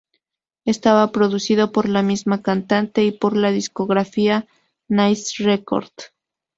Estaba 0.65 1.11
producido 1.11 1.71
por 1.71 1.87
la 1.87 2.01
misma 2.01 2.41
cantante 2.41 3.03
y 3.05 3.11
por 3.11 3.37
la 3.37 3.51
discográfica 3.51 4.47
Nice 4.89 5.43
Records. 5.43 5.93